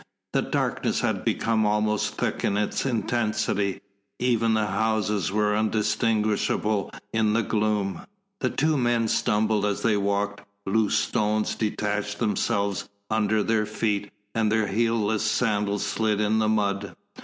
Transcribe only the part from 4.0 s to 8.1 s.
even the houses were undistinguishable in the gloom.